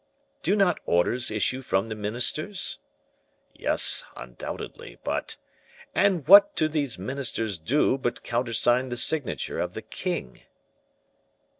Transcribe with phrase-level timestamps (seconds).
[0.41, 2.79] "Do not orders issue from the ministers?"
[3.53, 5.37] "Yes, undoubtedly; but"
[5.93, 10.41] "And what to these ministers do but countersign the signature of the king?"